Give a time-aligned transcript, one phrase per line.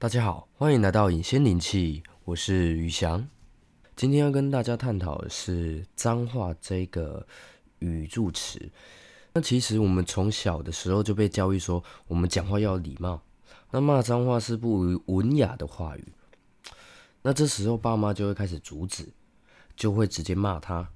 [0.00, 3.28] 大家好，欢迎来到隐仙灵气，我是宇翔。
[3.94, 7.26] 今天要跟大家探讨的是脏话这个
[7.80, 8.58] 语助词。
[9.34, 13.20] 那其实我们从小的时候就被教育说，我们讲话要礼貌。
[13.72, 16.12] 那骂脏话是不文雅的话语。
[17.20, 19.06] 那这时候爸妈就会开始阻止，
[19.76, 20.88] 就会直接骂他，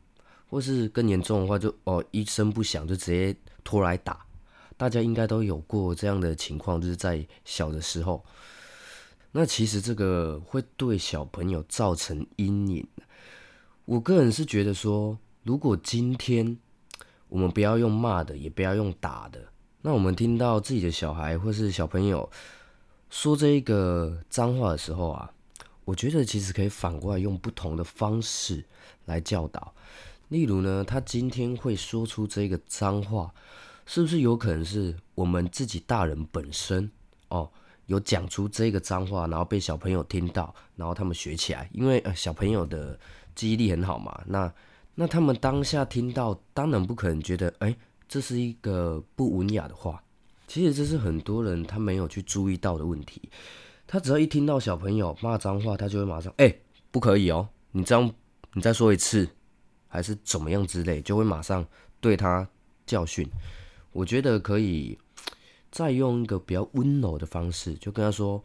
[0.49, 4.25] 或是更严重的话，就哦一声不响就直接拖来打。
[4.79, 8.25] 大家应该都有过这样的情况，就是在小的时候。
[9.37, 12.87] 那其实这个会对小朋友造成阴影。
[13.85, 16.57] 我个人是觉得说，如果今天
[17.29, 19.41] 我们不要用骂的，也不要用打的，
[19.83, 22.31] 那我们听到自己的小孩或是小朋友
[23.11, 25.33] 说这一个脏话的时候啊，
[25.85, 28.65] 我觉得其实可以反过来用不同的方式
[29.07, 29.75] 来教导。
[30.29, 33.35] 例如呢，他今天会说出这个脏话。
[33.87, 36.91] 是不是有可能是我们自己大人本身
[37.29, 37.51] 哦，
[37.87, 41.69] 有讲出这个脏话，然后被小朋友听到，然后他们学起来？
[41.73, 42.99] 因为呃小朋友的
[43.35, 44.53] 记忆力很好嘛，那
[44.95, 47.77] 那他们当下听到，当然不可能觉得哎
[48.09, 50.03] 这是一个不文雅的话。
[50.47, 53.23] 其实这是很多人他没有去注意到的问题。
[53.87, 56.55] 他只要一听到小朋友骂脏话，他就会马上哎
[56.91, 58.15] 不可以哦，你这样
[58.53, 59.29] 你再说一次，
[59.89, 61.67] 还是怎么样之类，就会马上
[62.01, 62.47] 对他
[62.87, 63.29] 教训。
[63.93, 64.99] 我觉得可以
[65.75, 68.41] 再用一个比较温柔的方式，就跟他说：“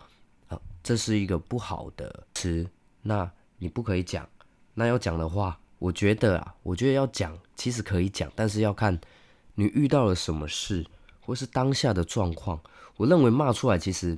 [0.50, 2.68] 啊，这是一个不好的词，
[3.04, 4.28] 那你不可以讲。
[4.74, 9.00] 那要讲的话，我觉得啊，我觉得要讲，其实可以讲，但是要看
[9.54, 10.84] 你遇到了什么事，
[11.20, 12.60] 或是当下的状况。
[12.98, 14.18] 我认为骂出来其实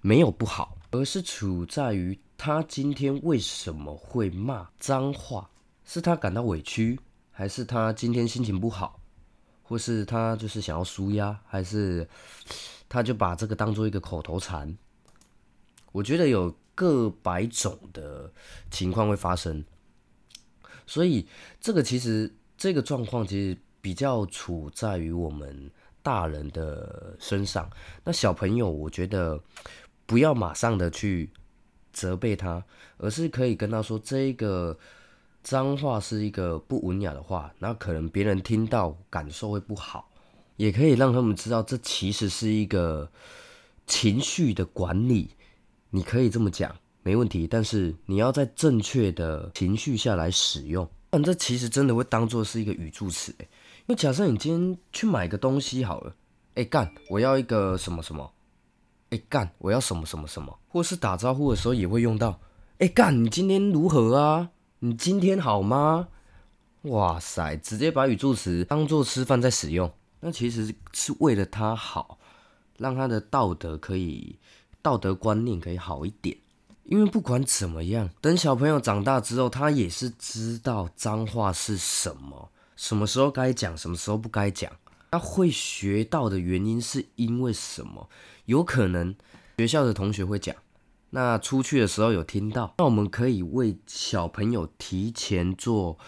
[0.00, 5.50] 没有不好，而是处在于他今天为什么会骂脏话，
[5.84, 7.00] 是他感到委屈，
[7.32, 8.98] 还是他今天心情不好？”
[9.70, 12.04] 或是他就是想要舒压，还是
[12.88, 14.76] 他就把这个当做一个口头禅？
[15.92, 18.28] 我觉得有各百种的
[18.68, 19.64] 情况会发生，
[20.88, 21.24] 所以
[21.60, 25.70] 这个其实这个状况其实比较处在于我们
[26.02, 27.70] 大人的身上。
[28.02, 29.40] 那小朋友，我觉得
[30.04, 31.30] 不要马上的去
[31.92, 32.64] 责备他，
[32.98, 34.76] 而是可以跟他说这个。
[35.42, 40.08] 脏话是一个不文雅的话，那可能别人听到感受会不好，
[40.56, 43.10] 也可以让他们知道这其实是一个
[43.86, 45.30] 情绪的管理。
[45.90, 50.88] 你可以这么讲，没问题，但是你要在正确的情绪下来使用。
[51.10, 53.48] 但这其实真的会当做是一个语助词诶，
[53.80, 56.14] 因为假设你今天去买个东西好了，
[56.54, 58.30] 哎干，我要一个什么什么，
[59.08, 62.38] 哎干，我要什么什么什么，或是打招呼的时候也会用到，
[62.78, 64.50] 哎干，你今天如何啊？
[64.82, 66.08] 你今天好吗？
[66.84, 72.18] 哇塞，直接把语助词当做吃饭在使用，那其实是为了他好，
[72.78, 74.38] 让他的道德可以
[74.80, 76.34] 道德观念可以好一点。
[76.84, 84.72] 因为不管怎么样，等小朋友长大之后，他也是知道脏话是什么，什么时候该讲，什么时候不该讲。
[85.10, 88.08] 他会学到的原因是因为什么？
[88.46, 89.14] 有可能
[89.58, 90.56] 学校的同学会讲。
[91.10, 95.98] 那出去的时候有听到，那我们可以为小朋友提前做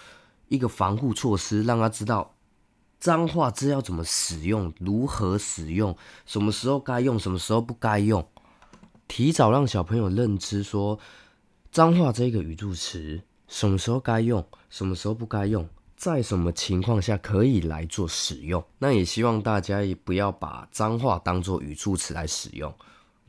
[0.49, 2.37] 一个防护措施，让他知道
[3.01, 8.25] 脏话知要怎么使用，如何使用，什么时候该用，什么时候不该用，
[9.09, 10.99] 提早让小朋友认知说
[11.73, 18.65] 脏话这个语助词什么时候该用，什么时候不该用，在什么情况下可以来做使用。
[18.79, 22.73] 那也希望大家也不要把脏话当做语助词来使用。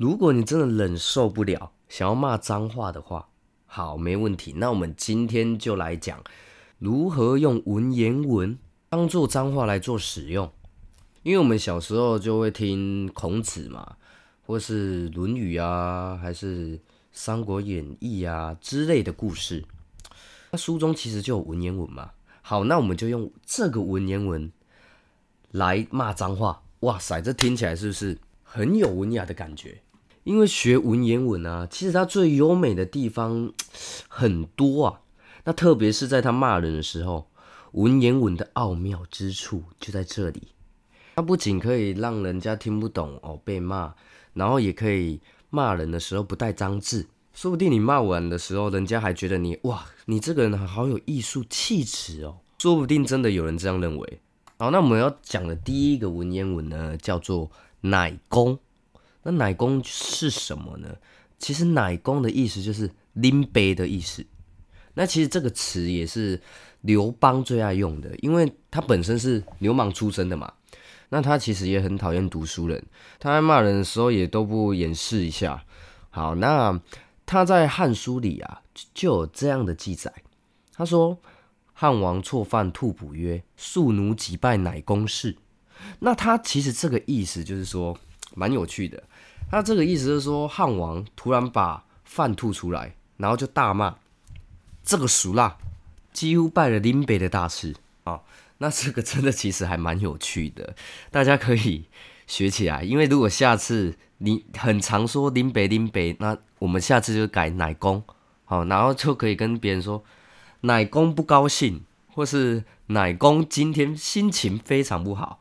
[0.04, 3.30] 如果你真的忍受不了，想要骂脏话的话，
[3.66, 4.52] 好，没问题。
[4.58, 6.22] 那我们今天就来讲
[6.78, 8.60] 如何用文言文
[8.90, 10.52] 当做脏话来做使用。
[11.22, 13.96] 因为我们小时候就会听孔子嘛，
[14.46, 16.78] 或是《论语》啊，还是
[17.14, 19.64] 《三国演义》啊之类的故事。
[20.52, 22.12] 那书中其实就有文言文嘛。
[22.42, 24.52] 好，那我们就用这个文言文
[25.52, 26.64] 来骂脏话。
[26.82, 28.18] 哇塞，这听起来是不是？
[28.44, 29.82] 很有文雅的感觉，
[30.24, 33.52] 因为学文言文啊，其实它最优美的地方
[34.08, 35.02] 很多啊。
[35.44, 37.28] 那特别是在他骂人的时候，
[37.74, 40.50] 文言文的奥妙之处就在这里。
[41.16, 43.94] 它不仅可以让人家听不懂哦被骂，
[44.34, 52.38] 然后也可以骂人的时候不带脏字，说不定你骂完的时候，人家还觉得你哇，你这个人好有艺术气质哦。
[52.60, 54.20] 说不定真的有人这样认为。
[54.58, 57.52] 好，那我们要讲的第一个文言文呢，叫做。
[57.86, 58.58] 奶公，
[59.24, 60.96] 那奶公是什么呢？
[61.40, 64.26] 其实奶公的意思就是拎杯的意思。
[64.94, 66.40] 那其实这个词也是
[66.82, 70.54] 刘邦最爱用的，因为他本身是流氓出身的嘛。
[71.10, 72.84] 那他其实也很讨厌读书人，
[73.20, 75.64] 他在骂人的时候也都不掩饰一下，
[76.10, 76.80] 好，那
[77.26, 78.62] 他在《汉书》里啊，
[78.94, 80.12] 就有这样的记载。
[80.76, 81.18] 他说
[81.74, 85.38] ：“汉王错犯兔卜曰：‘庶奴几拜乃公事。’
[86.00, 87.96] 那他其实这个意思就是说，
[88.36, 89.04] 蛮有趣的。
[89.54, 93.98] 他这个意思是说，汉王突然把饭吐出来，然后就大骂
[94.84, 95.60] 这个俗辣，
[96.12, 98.22] 几乎拜了林北的大师啊。
[98.58, 100.76] 那这个真的其实还蛮有趣的，
[101.12, 101.86] 大家可以
[102.26, 102.82] 学起来。
[102.82, 108.04] 因为如果下次你很常说林北林北，那我们下次就改奶公，
[108.46, 110.04] 好，然后就可以跟别人说
[110.62, 115.38] 奶公不高兴，或是奶公今天心情非常不好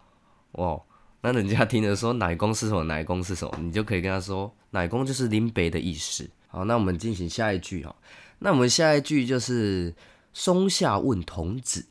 [0.51, 0.83] 哦。
[1.23, 6.29] 那人家听着说奶公是什么，奶公是什么，你就可以跟他说奶公就是林北的意思。
[6.49, 7.95] 好，那我们进行下一句哈。
[8.41, 9.95] 那我们下一句就是
[10.35, 11.87] 松下问童子。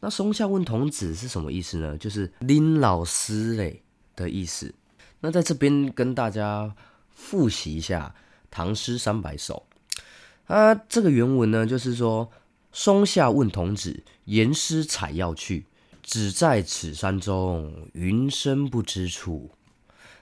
[0.00, 1.96] 那松下问童子是什么意思呢？
[1.98, 3.82] 就是林老师嘞
[4.14, 4.72] 的意思。
[5.20, 6.72] 那在这边跟大家
[7.10, 8.14] 复习一下
[8.50, 9.66] 《唐诗三百首》
[10.54, 12.30] 啊，这个原文呢，就是说：
[12.70, 15.66] 松下问童子，言师采药去，
[16.08, 19.50] 只在此山中，云深不知处。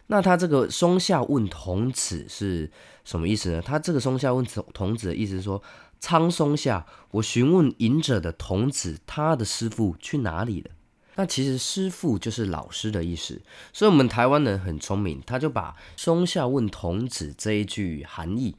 [0.09, 2.71] 那他这个松下问童子是
[3.05, 3.63] 什么意思呢？
[3.63, 5.63] 他这个松下问童童子的意思是说。
[5.99, 10.71] 苍松下，我询问隐者的童子，他的师傅去哪里了？
[11.15, 13.41] 那其实师傅就是老师的意思，
[13.73, 18.55] 所以我们台湾人很聪明，他就把松下问童子这一句含义，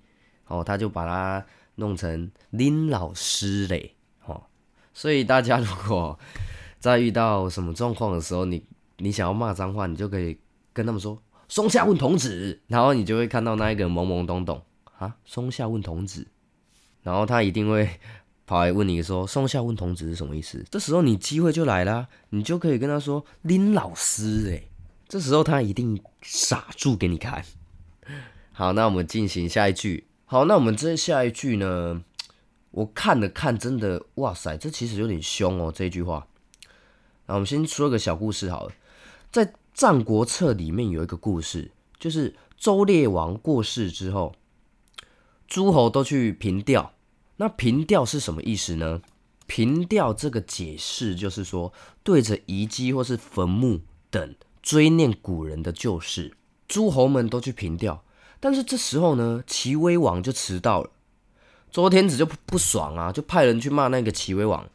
[0.47, 1.45] 哦，他就把它
[1.75, 3.93] 弄成林老师嘞，
[4.25, 4.45] 哦，
[4.91, 6.17] 所以大家如果
[6.79, 8.63] 在遇到什么状况的时候，你
[8.97, 10.37] 你想要骂脏话，你就可以
[10.73, 14.61] 跟他们说松下问童子，然后你就会看到那一个懵懵懂懂
[14.97, 16.27] 啊，松下问童子。
[17.03, 17.89] 然后他一定会
[18.45, 24.63] 跑来问你说：“松下问童子是什么意思？”这时候你机会就来了，你就可以跟他说：“林老师。”哎，
[25.07, 27.45] 这时候他一定傻住给你看。
[28.51, 30.07] 好，那我们进行下一句。
[30.25, 32.03] 好，那我们这下一句呢？
[32.71, 35.71] 我看了看，真的，哇塞，这其实有点凶哦。
[35.73, 36.27] 这句话。
[37.27, 38.73] 那我们先说个小故事好了。
[39.31, 44.33] 在《战国策》里面有一个故事，就是周烈王过世之后，
[45.47, 46.93] 诸侯都去凭吊。
[47.35, 49.01] 那凭吊是什么意思呢？
[49.45, 51.71] 凭吊这个解释就是说，
[52.03, 56.35] 对着遗迹或是坟墓等追念古人的旧事，
[56.67, 58.03] 诸侯们都去凭吊。
[58.39, 60.89] 但是这时候呢，齐威王就迟到了，
[61.71, 64.67] 周天子就不爽啊，就派人去骂那个齐威王。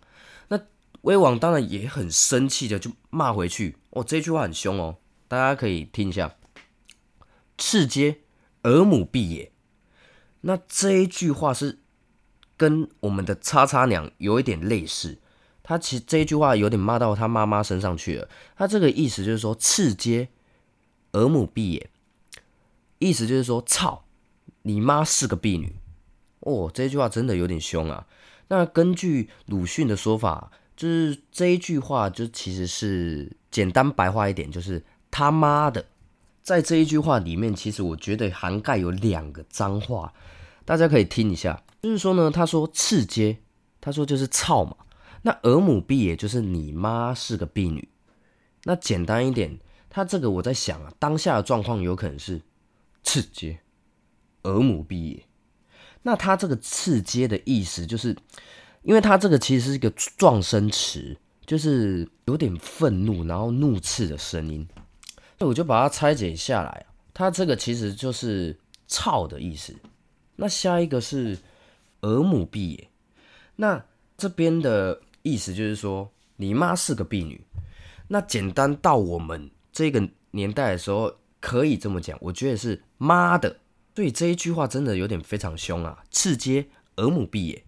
[1.03, 3.77] 威王当然也很生气的，就骂回去。
[3.91, 6.35] 哦，这句话很凶哦，大家可以听一下
[7.57, 8.23] ：“赤皆
[8.63, 9.53] 尔母婢也。”
[10.43, 11.79] 那这一句话是。
[12.55, 15.19] 跟我们的叉叉娘有一点类似，
[15.65, 18.29] 他其实这一句话有点骂到他妈妈身上去了。
[18.57, 20.29] 他这个意思就是说，次阶
[21.11, 21.91] 儿母婢也，
[23.01, 24.05] 意思就是说，操
[24.63, 25.75] 你妈是个婢女
[26.41, 26.71] 哦。
[26.73, 28.07] 这句话真的有点凶啊。
[28.47, 30.53] 那根据鲁迅的说法，
[30.83, 34.83] 就是这一句话就其实是简单白话一点，就是
[35.13, 35.87] 他妈的。
[36.43, 40.13] 在这一句话里面，其实我觉得涵盖有两个脏话，
[40.65, 41.63] 大家可以听一下。
[41.83, 43.39] 就是说呢，他说次阶，
[43.81, 44.77] 他说就是操嘛。
[45.23, 47.89] 那儿母婢也就是你妈是个婢女。
[48.65, 49.57] 那简单一点，
[49.89, 52.43] 他这个我在想啊，当下的状况有可能是
[53.05, 53.61] 次阶
[54.43, 55.23] 儿母婢也。
[56.03, 58.17] 那他这个次阶的意思，就是
[58.83, 64.67] 因为它这个其实是一个状声词，就是有点愤怒，然后怒斥的声音。
[65.39, 69.75] 那我就把它拆解下来，它这个其实就是操的意思。
[70.37, 71.39] 那下一个是。
[72.05, 72.89] 儿母婢也，
[73.55, 73.85] 那
[74.19, 77.41] 这边的意思就是说，你妈是个婢女。
[78.09, 83.57] 那简单到我们这个年代的时候，可以这么讲，我觉得是妈的。
[83.95, 86.03] 所以这一句话真的有点非常凶啊！
[86.11, 87.65] 次阶儿母婢也，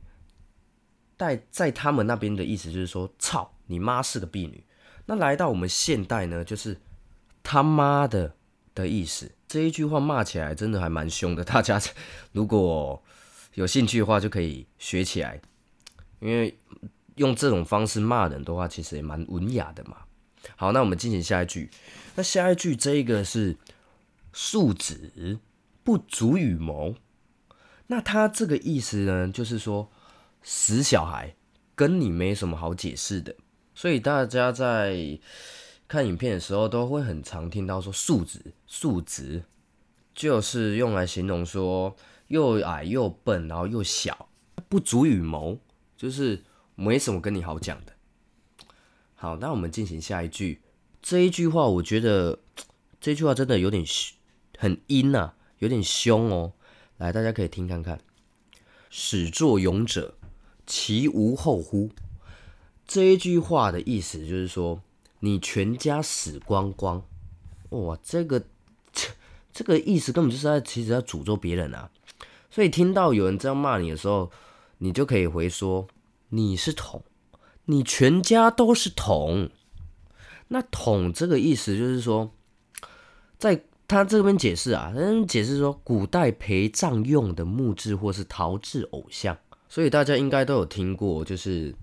[1.17, 4.65] 在在他们那边的意思就是说，操你妈是个婢女。
[5.07, 6.81] 那来到我们现代呢，就是
[7.43, 8.35] 他妈的
[8.75, 9.33] 的意思。
[9.47, 11.81] 这一句话骂起来真的还蛮凶的，大家
[12.33, 13.03] 如果。
[13.55, 15.41] 有兴趣的话就可以学起来，
[16.19, 16.59] 因为
[17.15, 19.99] 用这种方式骂人的话，其实也蛮文雅的嘛。
[20.57, 21.71] 好，那我们进行下一句。
[22.17, 23.57] 那下一句这一个是
[24.35, 25.39] “庶子
[25.85, 26.97] 不足与谋”，
[27.87, 29.89] 那他这个意思呢，就是说
[30.45, 31.35] 死小孩
[31.75, 33.35] 跟你没什么好解释的。
[33.75, 35.19] 所以大家在
[35.89, 39.43] 看影片的时候，都会很常听到说“庶子”，“庶子”
[40.15, 41.97] 就是用来形容说。
[42.29, 44.31] 又矮又笨，然后又小，
[44.67, 45.61] 不足与谋，
[45.95, 46.43] 就是
[46.75, 47.93] 没什么跟你好讲的。
[49.15, 50.63] 好，那我们进行下一句。
[51.03, 52.41] 这一句话，我觉得
[52.99, 53.85] 这句话真的有点
[54.57, 56.55] 很阴呐，有点凶哦。
[56.97, 58.01] 来，大家可以听看看。
[58.89, 60.17] 始作俑者，
[60.67, 61.91] 其无后乎？
[62.87, 64.81] 这一句话的意思就是说，
[65.21, 67.03] 你全家死光光。
[67.71, 68.41] 哇，这个
[68.93, 69.09] 这
[69.53, 71.91] 这个意思根本就是在其实在诅咒别人啊。
[72.51, 74.31] 所以听到有人这样骂你的时候，
[74.79, 75.89] 你就可以回说：
[76.29, 77.03] 你是桶，
[77.65, 79.51] 你全家都是桶。
[80.49, 82.31] 那桶这个意思就是说，
[83.39, 89.39] 在他这边解释啊，他解释说，古代陪葬用的木质或是陶制偶像。
[89.75, 91.75] 所以大家应该都有听过，就是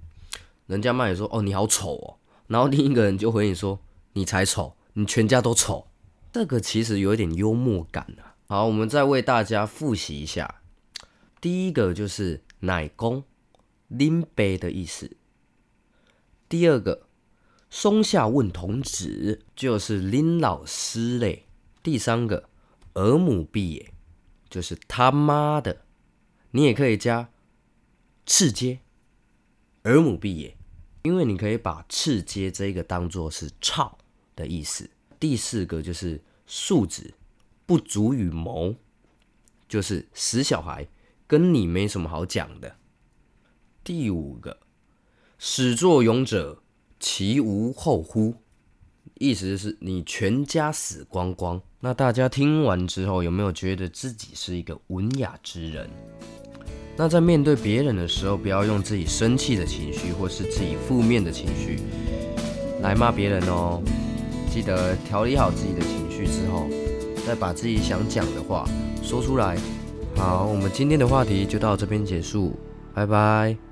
[0.65, 2.15] 人家骂你说：“哦，你好丑哦。”
[2.47, 3.81] 然后另一个人就回你说
[4.15, 5.87] ：“你才丑，你全家都丑。”
[6.31, 8.37] 这个其实有一点幽默感啊。
[8.47, 10.61] 好，我们再为大家复习一下。
[11.41, 13.25] 第一个就是奶公
[13.89, 15.17] 拎杯的意思。
[16.47, 17.07] 第二个
[17.69, 21.43] 松下问童子就是拎老师嘞。
[21.83, 22.47] 第三个
[22.93, 23.91] 儿母必也
[24.49, 25.81] 就是他妈的。
[26.51, 27.29] 你也可以加
[28.33, 28.79] 赤阶
[29.83, 30.55] 儿母必也，
[31.03, 33.97] 因为你可以把赤阶这个当做是操
[34.37, 34.89] 的意思。
[35.19, 37.13] 第四个就是素子
[37.65, 38.73] 不足与谋，
[39.67, 40.87] 就是死小孩。
[41.27, 42.77] 跟你没什么好讲的。
[43.83, 44.61] 第五个，
[45.37, 46.63] 始作俑者，
[47.01, 48.35] 其无后乎？
[49.15, 51.61] 意思是你全家死光光。
[51.81, 55.89] 那大家听完之后，有没有觉得自己是一个文雅之人？
[57.01, 61.79] 那在面对别人的时候，不要用自己生气的情绪或是自己负面的情绪
[62.83, 63.81] 来骂别人哦。
[64.51, 66.67] 记得调理好自己的情绪之后，
[67.25, 68.69] 再把自己想讲的话
[69.01, 69.57] 说出来。
[70.15, 72.55] 好，我们今天的话题就到这边结束，
[72.93, 73.70] 拜拜。